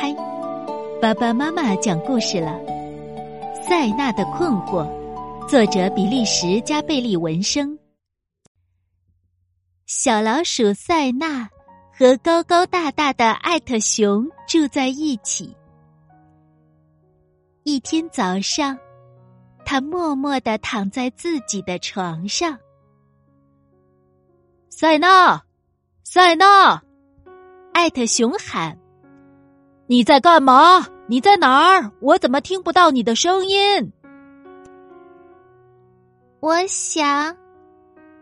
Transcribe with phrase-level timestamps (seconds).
[0.00, 0.14] 开。
[1.00, 2.52] 爸爸妈妈讲故事了，
[3.62, 4.86] 《塞纳的困惑》，
[5.48, 7.78] 作者比利时加贝利文生。
[9.84, 11.50] 小老鼠塞纳
[11.92, 15.54] 和高高大大的艾特熊住在一起。
[17.64, 18.78] 一天早上，
[19.66, 22.58] 他默默的躺在自己的床上。
[24.70, 25.42] 塞纳，
[26.04, 26.82] 塞纳，
[27.74, 28.78] 艾特熊喊
[29.90, 30.86] ：“你在干嘛？
[31.08, 31.90] 你在哪儿？
[31.98, 33.92] 我怎么听不到你的声音？”
[36.38, 37.36] 我想，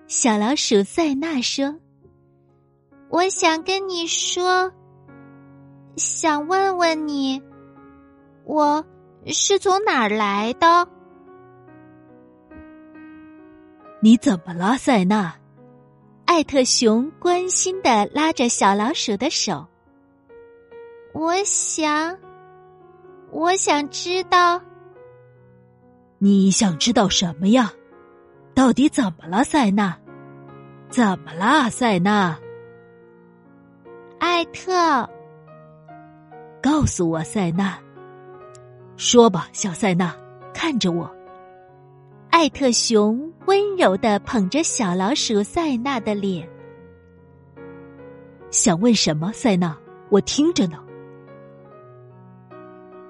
[0.07, 1.77] 小老鼠塞纳说
[3.12, 4.73] ：“我想跟你说，
[5.96, 7.43] 想问问你，
[8.45, 8.82] 我。”
[9.27, 10.88] 是从哪儿来的？
[14.01, 15.35] 你怎么了，塞纳？
[16.24, 19.66] 艾特熊关心的拉着小老鼠的手。
[21.19, 22.17] 我想，
[23.33, 24.63] 我想知道。
[26.19, 27.73] 你想知道什么呀？
[28.55, 29.99] 到底怎么了，塞纳？
[30.88, 32.38] 怎么啦，塞纳？
[34.21, 35.10] 艾特，
[36.63, 37.77] 告诉我，塞纳。
[38.97, 40.15] 说吧，小塞纳，
[40.55, 41.13] 看着我。
[42.30, 46.49] 艾特熊温柔的捧着小老鼠塞纳的脸，
[48.53, 49.32] 想问什么？
[49.32, 49.77] 塞纳，
[50.10, 50.85] 我听着呢。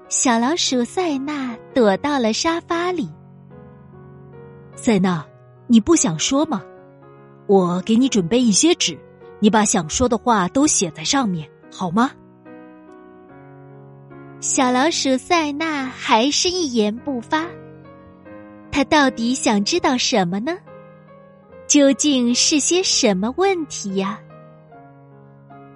[0.09, 3.07] 小老鼠塞纳躲到了沙发里。
[4.75, 5.23] 塞纳，
[5.67, 6.63] 你不想说吗？
[7.45, 8.97] 我给你准备一些纸，
[9.39, 12.09] 你把想说的话都写在上面，好吗？
[14.39, 17.45] 小老鼠塞纳还是一言不发。
[18.71, 20.57] 他到底想知道什么呢？
[21.67, 24.19] 究竟是些什么问题呀？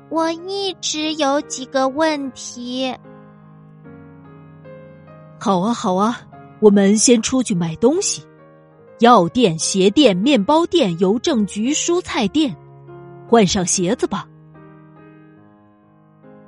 [0.10, 2.92] 我一直有几个问题。
[5.44, 6.22] 好啊，好啊，
[6.62, 8.26] 我们先出去买东西：
[9.00, 12.56] 药店、鞋店、面包店、邮政局、蔬菜店。
[13.28, 14.26] 换上鞋子吧。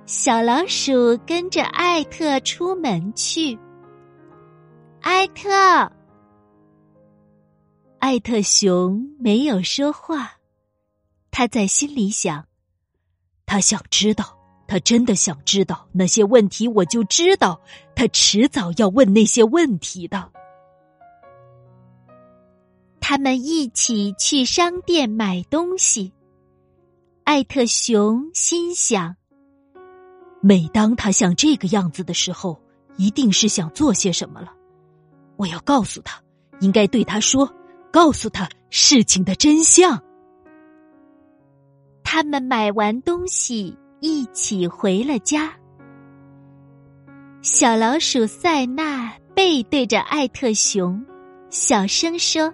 [0.05, 3.59] 小老鼠跟着艾特出门去。
[5.01, 5.51] 艾特，
[7.99, 10.35] 艾特熊没有说话，
[11.31, 12.45] 他在心里想：
[13.45, 14.34] 他想知道，
[14.67, 17.61] 他真的想知道那些问题，我就知道
[17.95, 20.31] 他迟早要问那些问题的。
[22.99, 26.11] 他们一起去商店买东西。
[27.23, 29.15] 艾特熊心想。
[30.41, 32.59] 每当他像这个样子的时候，
[32.97, 34.51] 一定是想做些什么了。
[35.37, 36.21] 我要告诉他，
[36.59, 37.51] 应该对他说，
[37.91, 40.01] 告诉他事情的真相。
[42.03, 45.51] 他们买完东西，一起回了家。
[47.41, 51.03] 小老鼠塞纳背对着艾特熊，
[51.49, 52.53] 小声说：“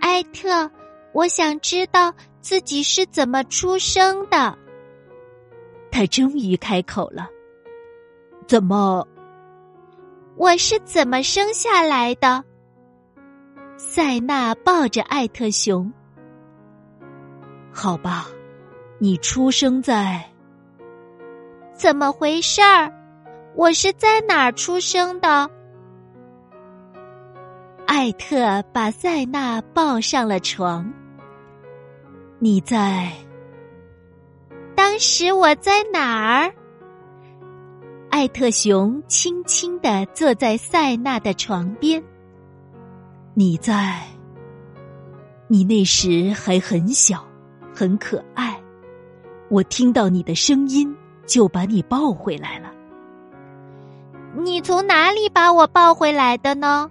[0.00, 0.70] 艾特，
[1.12, 4.56] 我想知道自己是怎么出生的。
[5.92, 7.28] ”他终于开口了
[8.48, 9.06] ：“怎么？
[10.36, 12.42] 我是怎么生下来的？”
[13.76, 15.92] 塞纳抱着艾特熊。
[17.72, 18.28] 好吧，
[18.98, 20.22] 你出生在……
[21.72, 22.92] 怎么回事儿？
[23.54, 25.48] 我是在哪儿出生的？
[27.86, 30.92] 艾特把塞纳抱上了床。
[32.40, 33.10] 你在。
[34.74, 36.52] 当时我在哪儿？
[38.10, 42.02] 艾特熊轻轻的坐在塞纳的床边。
[43.34, 44.02] 你在？
[45.46, 47.24] 你那时还很小，
[47.72, 48.57] 很可爱。
[49.50, 50.94] 我听到你的声音，
[51.26, 52.70] 就把你抱回来了。
[54.36, 56.90] 你从哪里把我抱回来的呢？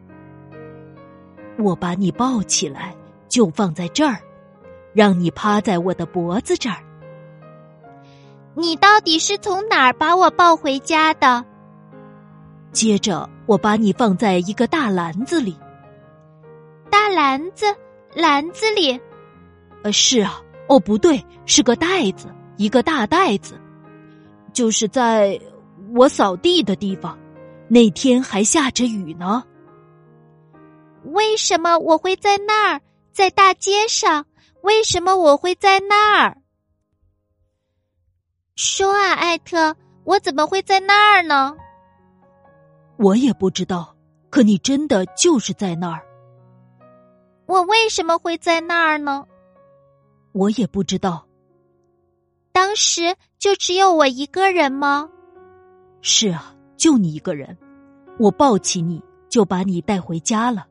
[1.57, 2.95] 我把你抱起来，
[3.27, 4.17] 就放在这儿，
[4.93, 6.77] 让你趴在我的脖子这儿。
[8.55, 11.45] 你到底是从哪儿把我抱回家的？
[12.71, 15.55] 接着，我把你放在一个大篮子里。
[16.89, 17.67] 大篮子，
[18.15, 18.99] 篮子里？
[19.83, 20.41] 呃，是啊。
[20.67, 22.27] 哦，不对，是个袋子，
[22.57, 23.59] 一个大袋子。
[24.53, 25.39] 就是在
[25.95, 27.17] 我扫地的地方，
[27.67, 29.43] 那天还下着雨呢。
[31.03, 32.81] 为什么我会在那儿？
[33.13, 34.25] 在大街上？
[34.61, 36.37] 为什么我会在那儿？
[38.55, 41.55] 说啊，艾特，我怎么会在那儿呢？
[42.97, 43.95] 我也不知道，
[44.31, 46.01] 可你真的就是在那儿。
[47.45, 49.23] 我为什么会在那儿呢？
[50.31, 51.26] 我也不知道。
[52.57, 55.07] 当时就只有我一个人吗？
[56.01, 57.55] 是啊，就你一个人，
[58.17, 58.99] 我抱起你
[59.29, 60.65] 就把你带回家了。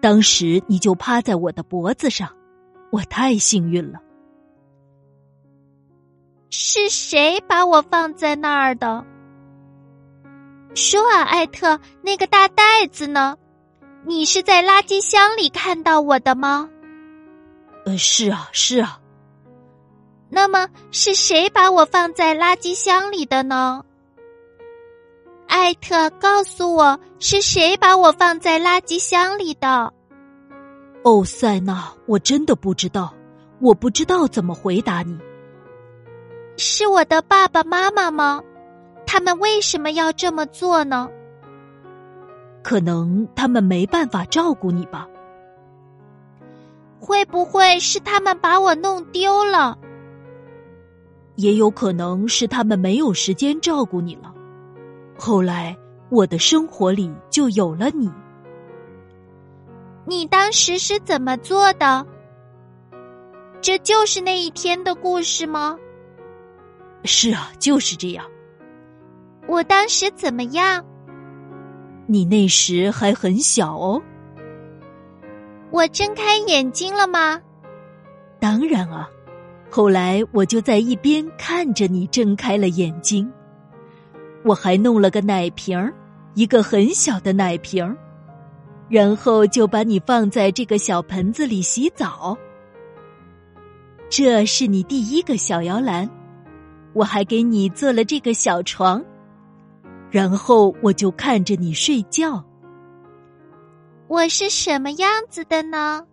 [0.00, 2.30] 当时你就趴在我的脖子上，
[2.92, 3.98] 我太幸运了。
[6.50, 9.04] 是谁把我放在那儿的？
[10.76, 13.36] 说啊，艾特，那个大袋子呢？
[14.06, 16.70] 你是在垃圾箱里看到我的吗？
[17.86, 19.00] 呃，是啊，是啊。
[20.34, 23.84] 那么是谁把我放在垃圾箱里的呢？
[25.46, 29.92] 艾特，告诉我是谁把我放在垃圾箱里的？
[31.04, 33.12] 哦，塞纳，我真的不知道，
[33.60, 35.18] 我不知道怎么回答你。
[36.56, 38.42] 是我的爸爸妈妈吗？
[39.04, 41.10] 他们为什么要这么做呢？
[42.62, 45.06] 可能他们没办法照顾你吧。
[46.98, 49.76] 会不会是他们把我弄丢了？
[51.36, 54.32] 也有可能是他们没有时间照顾你了。
[55.18, 55.76] 后来
[56.10, 58.10] 我的生活里就有了你。
[60.04, 62.06] 你当时是怎么做的？
[63.60, 65.78] 这就是那一天的故事吗？
[67.04, 68.24] 是啊，就是这样。
[69.46, 70.84] 我当时怎么样？
[72.06, 74.02] 你那时还很小哦。
[75.70, 77.40] 我睁开眼睛了吗？
[78.40, 79.08] 当然啊。
[79.74, 83.32] 后来我就在一边看着你睁开了眼睛。
[84.44, 85.94] 我还弄了个奶瓶儿，
[86.34, 87.96] 一个很小的奶瓶儿，
[88.90, 92.36] 然后就把你放在这个小盆子里洗澡。
[94.10, 96.06] 这是你第一个小摇篮。
[96.92, 99.02] 我还给你做了这个小床，
[100.10, 102.44] 然后我就看着你睡觉。
[104.06, 106.06] 我是什么样子的呢？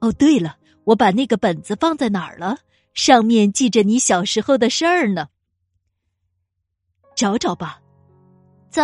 [0.00, 2.56] 哦，对了，我把那个本子放在哪儿了？
[2.94, 5.28] 上面记着你小时候的事儿呢。
[7.14, 7.80] 找找吧，
[8.70, 8.82] 走，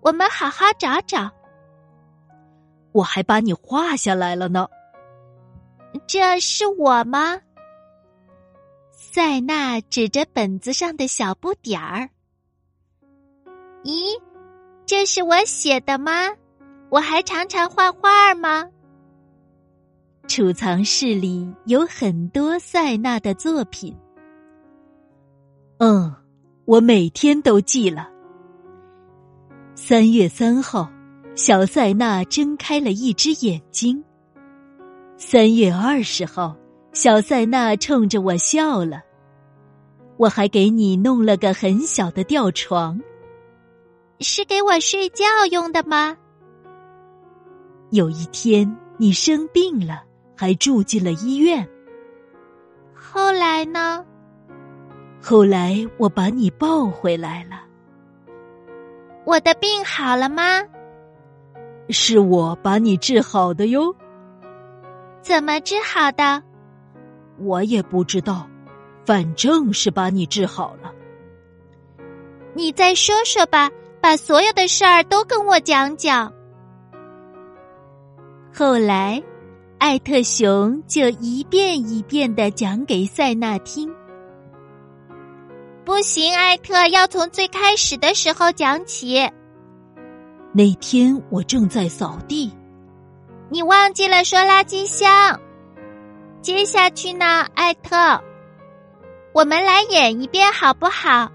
[0.00, 1.30] 我们好好找找。
[2.92, 4.68] 我还把你画下来了呢。
[6.06, 7.40] 这是我吗？
[8.92, 12.08] 塞纳指着本子上的小不点儿。
[13.82, 14.20] 咦，
[14.86, 16.28] 这是我写的吗？
[16.90, 18.68] 我还常常画画吗？
[20.30, 23.92] 储藏室里有很多塞纳的作品。
[25.78, 26.14] 嗯，
[26.66, 28.08] 我每天都记了。
[29.74, 30.88] 三月三号，
[31.34, 34.04] 小塞纳睁开了一只眼睛。
[35.16, 36.56] 三月二十号。
[36.92, 39.02] 小塞纳冲着我笑了。
[40.16, 43.00] 我还给你弄了个很小的吊床，
[44.20, 46.16] 是给我睡觉用的吗？
[47.90, 50.04] 有一天你生病了，
[50.40, 51.68] 还住进了医院。
[52.94, 54.02] 后来呢？
[55.20, 57.60] 后来我把你抱回来了。
[59.26, 60.62] 我的病好了吗？
[61.90, 63.94] 是我把你治好的哟。
[65.20, 66.42] 怎么治好的？
[67.36, 68.48] 我也不知道，
[69.04, 70.90] 反正是把你治好了。
[72.54, 73.70] 你再说说吧，
[74.00, 76.32] 把所有的事儿都跟我讲讲。
[78.54, 79.22] 后来，
[79.80, 83.90] 艾特熊就一遍一遍的讲给塞纳听。
[85.86, 89.26] 不行，艾特要从最开始的时候讲起。
[90.52, 92.52] 那天我正在扫地，
[93.48, 95.40] 你忘记了说垃圾箱。
[96.42, 98.22] 接下去呢，艾特，
[99.32, 101.32] 我们来演一遍好不好？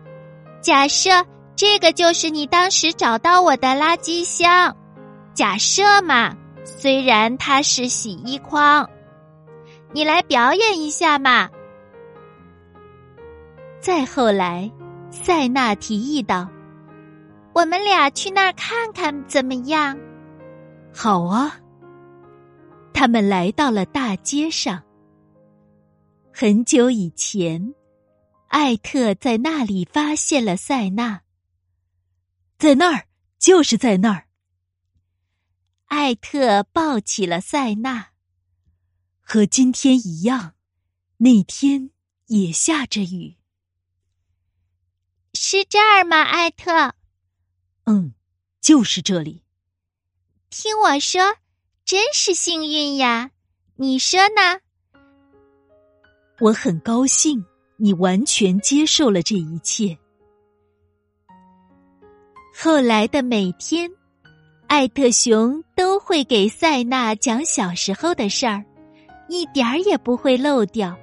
[0.62, 1.10] 假设
[1.56, 4.78] 这个就是你当时找到我的垃圾箱，
[5.34, 8.90] 假设嘛，虽然它是洗衣筐，
[9.94, 11.50] 你来表演一下嘛。
[13.80, 14.70] 再后来，
[15.12, 16.50] 塞纳提议道
[17.54, 19.98] ：“我们俩去那儿看看怎么样？”
[20.92, 21.56] 好啊。
[22.94, 24.82] 他们来到了大街上。
[26.34, 27.76] 很久以前，
[28.48, 31.22] 艾特在那里发现了塞纳。
[32.58, 33.04] 在那儿，
[33.38, 34.25] 就是在那儿。
[35.88, 38.10] 艾特抱起了塞纳，
[39.22, 40.54] 和今天一样，
[41.18, 41.92] 那天
[42.28, 43.38] 也下着雨。
[45.34, 46.94] 是这儿吗，艾特？
[47.86, 48.14] 嗯，
[48.62, 49.44] 就是这里。
[50.50, 51.22] 听我说，
[51.84, 53.32] 真是幸运呀！
[53.76, 54.60] 你说呢？
[56.40, 57.46] 我很高兴，
[57.78, 59.98] 你完全接受了这一切。
[62.58, 63.92] 后来的每天，
[64.68, 68.64] 艾特熊都会给塞纳讲小时候的事儿，
[69.30, 70.96] 一点儿也不会漏掉。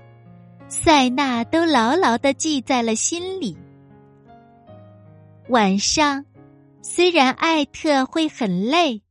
[0.69, 3.57] 塞纳都牢牢的记在了心里。
[5.49, 6.25] 晚上，
[6.83, 9.03] 虽然艾特会很累，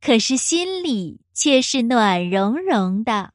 [0.00, 3.32] 可是心里却是暖融融的。